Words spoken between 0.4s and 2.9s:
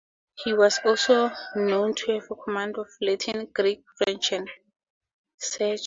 He was also known to have a command of